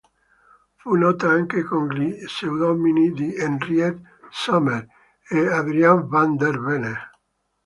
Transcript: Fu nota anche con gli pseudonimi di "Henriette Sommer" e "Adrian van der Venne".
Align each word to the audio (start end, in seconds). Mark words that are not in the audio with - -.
Fu 0.77 0.95
nota 0.95 1.29
anche 1.29 1.61
con 1.61 1.89
gli 1.89 2.15
pseudonimi 2.25 3.11
di 3.11 3.35
"Henriette 3.35 4.01
Sommer" 4.31 4.87
e 5.29 5.45
"Adrian 5.47 6.07
van 6.07 6.35
der 6.37 6.59
Venne". 6.59 7.11